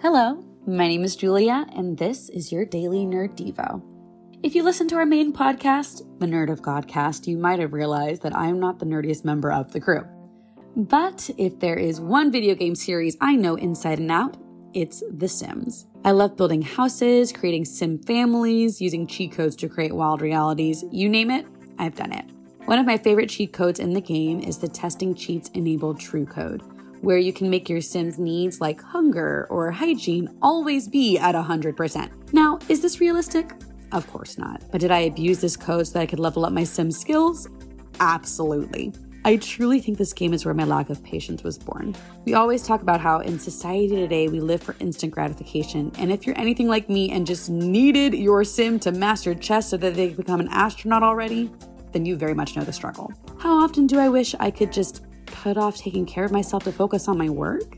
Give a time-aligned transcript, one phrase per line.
[0.00, 3.82] Hello, my name is Julia, and this is your Daily Nerd Devo.
[4.44, 8.22] If you listen to our main podcast, the Nerd of Godcast, you might have realized
[8.22, 10.06] that I am not the nerdiest member of the crew.
[10.76, 14.36] But if there is one video game series I know inside and out,
[14.72, 15.88] it's The Sims.
[16.04, 20.84] I love building houses, creating sim families, using cheat codes to create wild realities.
[20.92, 21.44] You name it,
[21.80, 22.24] I've done it.
[22.66, 26.24] One of my favorite cheat codes in the game is the testing cheats enabled true
[26.24, 26.62] code
[27.00, 32.32] where you can make your Sims needs like hunger or hygiene always be at 100%.
[32.32, 33.52] Now, is this realistic?
[33.92, 34.62] Of course not.
[34.70, 37.48] But did I abuse this code so that I could level up my Sim skills?
[38.00, 38.92] Absolutely.
[39.24, 41.94] I truly think this game is where my lack of patience was born.
[42.24, 46.26] We always talk about how in society today we live for instant gratification, and if
[46.26, 50.08] you're anything like me and just needed your sim to master chess so that they
[50.08, 51.50] could become an astronaut already,
[51.92, 53.12] then you very much know the struggle.
[53.38, 55.02] How often do I wish I could just
[55.42, 57.76] put off taking care of myself to focus on my work?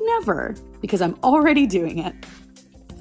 [0.00, 2.14] Never, because I'm already doing it.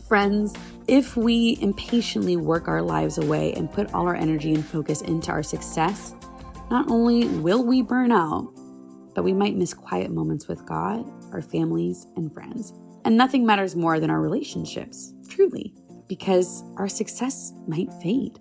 [0.07, 0.55] Friends,
[0.87, 5.31] if we impatiently work our lives away and put all our energy and focus into
[5.31, 6.15] our success,
[6.71, 8.51] not only will we burn out,
[9.15, 12.73] but we might miss quiet moments with God, our families, and friends.
[13.05, 15.73] And nothing matters more than our relationships, truly,
[16.07, 18.39] because our success might fade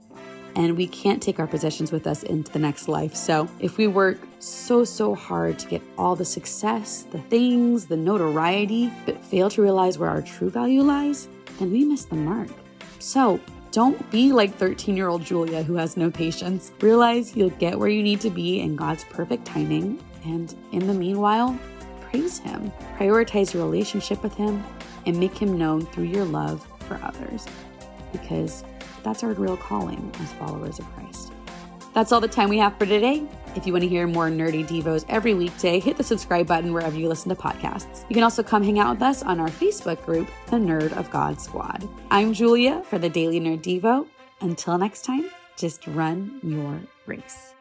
[0.58, 3.14] and we can't take our possessions with us into the next life.
[3.14, 7.96] So, if we work so, so hard to get all the success, the things, the
[7.96, 11.28] notoriety, but fail to realize where our true value lies,
[11.60, 12.50] then we miss the mark.
[12.98, 16.72] So, don't be like 13 year old Julia who has no patience.
[16.80, 20.02] Realize you'll get where you need to be in God's perfect timing.
[20.24, 21.56] And in the meanwhile,
[22.10, 22.72] praise Him.
[22.96, 24.64] Prioritize your relationship with Him
[25.06, 27.46] and make Him known through your love for others.
[28.10, 28.64] Because
[29.08, 31.32] that's our real calling as followers of Christ.
[31.94, 33.26] That's all the time we have for today.
[33.56, 36.96] If you want to hear more nerdy devos every weekday, hit the subscribe button wherever
[36.96, 38.04] you listen to podcasts.
[38.10, 41.10] You can also come hang out with us on our Facebook group, the Nerd of
[41.10, 41.88] God Squad.
[42.10, 44.06] I'm Julia for the Daily Nerd Devo.
[44.42, 47.54] Until next time, just run your race.